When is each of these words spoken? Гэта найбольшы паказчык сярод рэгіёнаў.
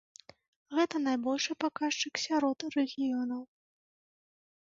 Гэта 0.77 1.01
найбольшы 1.07 1.51
паказчык 1.63 2.13
сярод 2.25 2.59
рэгіёнаў. 2.77 3.41